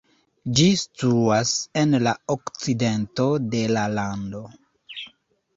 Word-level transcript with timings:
Ĝi 0.59 0.63
situas 0.83 1.51
en 1.83 1.93
la 2.07 2.13
okcidento 2.37 3.29
de 3.53 3.63
la 3.77 3.85
lando. 3.99 4.43